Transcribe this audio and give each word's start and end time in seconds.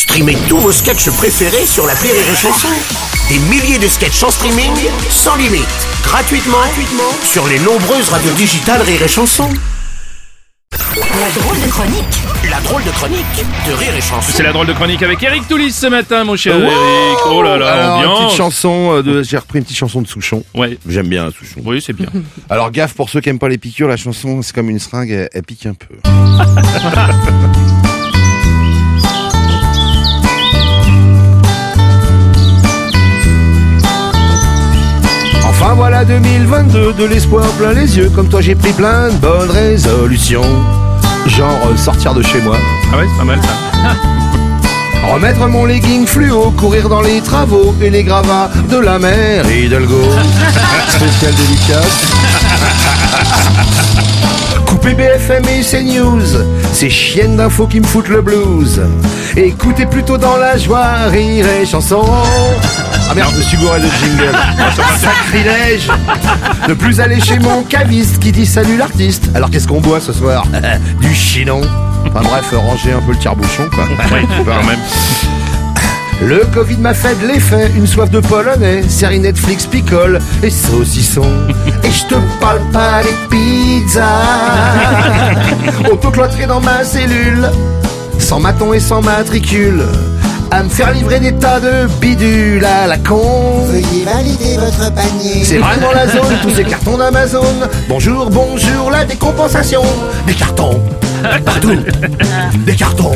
Streamez 0.00 0.38
tous 0.48 0.56
vos 0.56 0.72
sketchs 0.72 1.10
préférés 1.10 1.66
sur 1.66 1.86
la 1.86 1.92
Rire 1.92 2.14
et 2.14 2.34
Chanson. 2.34 2.68
Des 3.28 3.38
milliers 3.50 3.78
de 3.78 3.86
sketchs 3.86 4.22
en 4.22 4.30
streaming, 4.30 4.72
sans 5.10 5.36
limite, 5.36 5.68
gratuitement, 6.02 6.56
gratuitement 6.56 7.12
sur 7.22 7.46
les 7.46 7.58
nombreuses 7.58 8.08
radios 8.08 8.32
digitales 8.32 8.80
Rire 8.80 9.02
et 9.02 9.08
Chanson. 9.08 9.46
La 10.72 11.28
drôle 11.42 11.60
de 11.60 11.66
chronique 11.70 12.04
La 12.50 12.60
drôle 12.60 12.82
de 12.82 12.90
chronique 12.92 13.44
de 13.68 13.72
Rire 13.74 13.94
et 13.94 14.00
Chanson. 14.00 14.32
C'est 14.34 14.42
la 14.42 14.52
drôle 14.52 14.68
de 14.68 14.72
chronique 14.72 15.02
avec 15.02 15.22
Eric 15.22 15.46
Toulis 15.46 15.72
ce 15.72 15.88
matin, 15.88 16.24
mon 16.24 16.34
cher 16.34 16.56
Wow 16.56 16.62
Eric. 16.62 17.18
Oh 17.26 17.42
là 17.42 17.58
là, 17.58 17.72
Alors, 17.74 17.98
une 18.00 18.06
ambiance. 18.06 18.24
petite 18.24 18.38
chanson 18.38 18.92
euh, 18.94 19.02
de, 19.02 19.22
j'ai 19.22 19.36
repris 19.36 19.58
une 19.58 19.64
petite 19.64 19.76
chanson 19.76 20.00
de 20.00 20.06
Souchon. 20.08 20.42
Ouais. 20.54 20.78
J'aime 20.88 21.08
bien 21.08 21.26
hein, 21.26 21.30
Souchon. 21.38 21.60
Oui, 21.66 21.82
c'est 21.84 21.92
bien. 21.92 22.08
Alors 22.48 22.70
gaffe 22.70 22.94
pour 22.94 23.10
ceux 23.10 23.20
qui 23.20 23.28
aiment 23.28 23.38
pas 23.38 23.50
les 23.50 23.58
piqûres, 23.58 23.88
la 23.88 23.98
chanson 23.98 24.40
c'est 24.40 24.54
comme 24.54 24.70
une 24.70 24.78
seringue, 24.78 25.10
elle, 25.10 25.28
elle 25.34 25.42
pique 25.42 25.66
un 25.66 25.74
peu. 25.74 25.94
Enfin 36.00 36.08
voilà 36.08 36.20
2022, 36.20 36.92
de 36.94 37.04
l'espoir 37.04 37.44
plein 37.58 37.74
les 37.74 37.98
yeux, 37.98 38.08
comme 38.08 38.28
toi 38.28 38.40
j'ai 38.40 38.54
pris 38.54 38.72
plein 38.72 39.08
de 39.08 39.16
bonnes 39.16 39.50
résolutions. 39.50 40.44
Genre 41.26 41.58
euh, 41.70 41.76
sortir 41.76 42.14
de 42.14 42.22
chez 42.22 42.40
moi, 42.40 42.56
Ah 42.92 42.96
ouais, 42.98 43.04
c'est 43.10 43.18
pas 43.18 43.24
mal 43.24 43.38
ça. 43.42 45.12
remettre 45.12 45.46
mon 45.48 45.66
legging 45.66 46.06
fluo, 46.06 46.52
courir 46.52 46.88
dans 46.88 47.02
les 47.02 47.20
travaux 47.20 47.74
et 47.82 47.90
les 47.90 48.02
gravats 48.02 48.50
de 48.70 48.78
la 48.78 48.98
mer 48.98 49.44
Hidalgo. 49.50 50.00
Spécial 50.88 51.34
dédicace. 51.34 52.12
Couper 54.66 54.94
BFM 54.94 55.44
et 55.48 55.62
CNews, 55.62 56.46
ces 56.72 56.88
chiennes 56.88 57.36
d'infos 57.36 57.66
qui 57.66 57.80
me 57.80 57.86
foutent 57.86 58.08
le 58.08 58.22
blues. 58.22 58.80
Écoutez 59.36 59.84
plutôt 59.84 60.16
dans 60.16 60.36
la 60.36 60.56
joie, 60.56 61.08
rire 61.10 61.46
et 61.60 61.66
chanson. 61.66 62.06
Ah 63.10 63.14
merde, 63.14 63.32
je 63.36 63.42
suis 63.42 63.56
gouré 63.56 63.80
de 63.80 63.88
jingle. 63.88 64.30
Sacrilège 65.00 65.88
De 66.68 66.74
plus 66.74 67.00
aller 67.00 67.20
chez 67.20 67.40
mon 67.40 67.64
caviste 67.64 68.20
qui 68.20 68.30
dit 68.30 68.46
salut 68.46 68.76
l'artiste. 68.76 69.28
Alors 69.34 69.50
qu'est-ce 69.50 69.66
qu'on 69.66 69.80
boit 69.80 70.00
ce 70.00 70.12
soir? 70.12 70.44
Du 71.00 71.12
chinon. 71.12 71.60
Enfin 72.06 72.20
bref, 72.22 72.54
ranger 72.54 72.92
un 72.92 73.00
peu 73.00 73.10
le 73.10 73.18
tire-bouchon 73.18 73.68
quoi. 73.74 73.84
Oui, 74.12 74.20
quand 74.46 74.64
même. 74.64 74.78
Le 76.22 76.44
Covid 76.54 76.76
m'a 76.76 76.92
fait 76.94 77.18
de 77.20 77.26
l'effet, 77.26 77.70
une 77.74 77.86
soif 77.86 78.10
de 78.10 78.20
polonais, 78.20 78.82
série 78.88 79.18
Netflix 79.18 79.66
picole 79.66 80.20
et 80.42 80.50
saucisson. 80.50 81.26
Et 81.82 81.90
je 81.90 82.04
te 82.04 82.14
parle 82.40 82.60
pas 82.72 83.02
des 83.02 83.16
pizzas. 83.28 84.04
Autocloîtré 85.90 86.46
dans 86.46 86.60
ma 86.60 86.84
cellule, 86.84 87.50
sans 88.18 88.38
maton 88.38 88.72
et 88.74 88.80
sans 88.80 89.00
matricule. 89.02 89.82
À 90.52 90.64
me 90.64 90.68
faire 90.68 90.92
livrer 90.92 91.20
des 91.20 91.32
tas 91.32 91.60
de 91.60 91.86
bidules 92.00 92.64
à 92.64 92.86
la 92.88 92.98
con. 92.98 93.66
Veuillez 93.66 94.04
valider 94.04 94.56
votre 94.56 94.92
panier. 94.92 95.44
C'est 95.44 95.58
vraiment 95.58 95.92
la 95.92 96.08
zone, 96.08 96.38
tous 96.42 96.50
ces 96.50 96.64
cartons 96.64 96.98
d'Amazon. 96.98 97.44
Bonjour, 97.88 98.28
bonjour, 98.30 98.90
la 98.90 99.04
décompensation. 99.04 99.82
Des 100.26 100.34
cartons, 100.34 100.80
partout. 101.44 101.76
Des 102.66 102.74
cartons, 102.74 103.12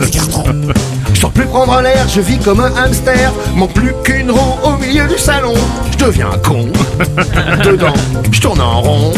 des 0.00 0.10
cartons. 0.10 0.44
Je 1.12 1.20
sors 1.20 1.32
plus 1.32 1.46
prendre 1.46 1.80
l'air, 1.80 2.06
je 2.08 2.20
vis 2.20 2.38
comme 2.38 2.60
un 2.60 2.72
hamster. 2.76 3.32
Manque 3.56 3.74
plus 3.74 3.92
qu'une 4.04 4.30
roue 4.30 4.58
au 4.62 4.76
milieu 4.76 5.08
du 5.08 5.18
salon. 5.18 5.54
Je 5.90 6.04
deviens 6.04 6.30
con. 6.44 6.66
Dedans, 7.64 7.94
je 8.30 8.40
tourne 8.40 8.60
en 8.60 8.82
rond. 8.82 9.12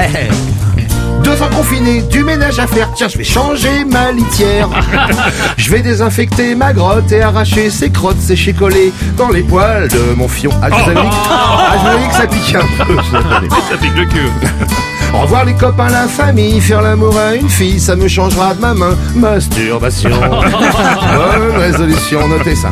Eh, 0.00 0.02
eh. 0.02 0.77
Deux 1.22 1.42
ans 1.42 1.48
confinés, 1.54 2.02
du 2.02 2.24
ménage 2.24 2.58
à 2.58 2.66
faire. 2.66 2.88
Tiens, 2.94 3.08
je 3.08 3.18
vais 3.18 3.24
changer 3.24 3.84
ma 3.84 4.12
litière. 4.12 4.68
Je 5.56 5.70
vais 5.70 5.80
désinfecter 5.80 6.54
ma 6.54 6.72
grotte 6.72 7.10
et 7.12 7.20
arracher 7.20 7.68
ses 7.70 7.90
crottes 7.90 8.20
séchées 8.20 8.52
collées 8.54 8.92
dans 9.16 9.28
les 9.28 9.42
poils 9.42 9.88
de 9.88 10.14
mon 10.16 10.28
fion. 10.28 10.50
Ah, 10.62 10.68
je 10.70 10.74
vous 10.74 10.90
avais 10.90 11.08
dit, 11.08 11.16
ah, 11.30 11.72
je 11.74 11.80
vous 11.80 11.86
avais 11.88 11.98
dit 11.98 12.08
que 12.08 12.14
ça 12.14 12.26
pique 12.26 12.54
un 12.54 12.84
peu. 12.84 12.96
Ça 13.70 13.76
pique 13.76 13.96
le 13.96 14.06
cul. 14.06 14.30
Au 15.14 15.18
revoir 15.22 15.44
les 15.44 15.54
copains, 15.54 15.88
la 15.88 16.06
famille, 16.06 16.60
faire 16.60 16.82
l'amour 16.82 17.16
à 17.18 17.34
une 17.34 17.48
fille, 17.48 17.80
ça 17.80 17.96
me 17.96 18.08
changera 18.08 18.54
de 18.54 18.60
ma 18.60 18.74
main. 18.74 18.96
Masturbation. 19.14 20.10
Bonne 20.10 21.56
résolution, 21.58 22.28
notez 22.28 22.54
ça. 22.54 22.70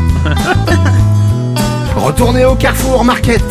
Retourner 1.97 2.44
au 2.44 2.55
Carrefour 2.55 3.05
Market. 3.05 3.43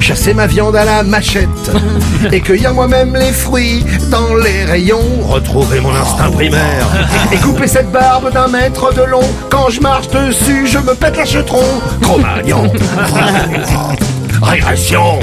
Chasser 0.00 0.32
ma 0.34 0.46
viande 0.46 0.76
à 0.76 0.84
la 0.84 1.02
machette 1.02 1.48
et 2.32 2.40
cueillir 2.40 2.72
moi-même 2.72 3.14
les 3.14 3.32
fruits 3.32 3.84
dans 4.10 4.34
les 4.36 4.64
rayons. 4.64 5.02
Retrouver 5.28 5.80
mon 5.80 5.94
instinct 5.94 6.30
primaire 6.30 6.86
et 7.32 7.36
couper 7.36 7.66
cette 7.66 7.90
barbe 7.90 8.32
d'un 8.32 8.48
mètre 8.48 8.94
de 8.94 9.02
long. 9.02 9.20
Quand 9.50 9.68
je 9.68 9.80
marche 9.80 10.08
dessus, 10.08 10.66
je 10.66 10.78
me 10.78 10.94
pète 10.94 11.16
la 11.16 11.24
chetron. 11.24 11.62
Cro-Magnon. 12.02 12.72
Régression. 14.42 15.18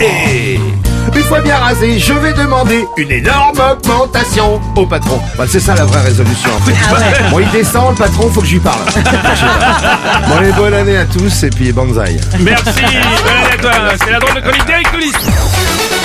Et 0.00 0.54
une 0.54 0.71
fois 1.32 1.40
bien 1.40 1.56
rasé, 1.56 1.98
je 1.98 2.12
vais 2.12 2.34
demander 2.34 2.84
une 2.98 3.10
énorme 3.10 3.58
augmentation 3.58 4.60
au 4.76 4.84
patron. 4.84 5.18
Bah, 5.38 5.44
c'est 5.48 5.60
ça 5.60 5.74
la 5.74 5.86
vraie 5.86 6.02
résolution. 6.02 6.50
En 6.54 6.60
fait. 6.60 6.74
Bon, 7.30 7.38
il 7.38 7.50
descend, 7.50 7.92
le 7.92 7.96
patron, 7.96 8.28
faut 8.30 8.42
que 8.42 8.46
je 8.46 8.52
lui 8.52 8.60
parle. 8.60 8.84
bon, 10.28 10.36
allez, 10.36 10.52
bonne 10.52 10.74
année 10.74 10.98
à 10.98 11.06
tous 11.06 11.44
et 11.44 11.48
puis 11.48 11.72
banzai. 11.72 12.18
Merci. 12.38 12.82
Bonne 12.82 13.32
année 13.34 13.54
à 13.54 13.62
toi. 13.62 13.72
C'est 14.04 14.10
la 14.10 14.18
drôle 14.18 14.34
de 14.34 14.40
chronique 14.40 14.66
d'Eric 14.66 14.92
Toulis. 14.92 16.01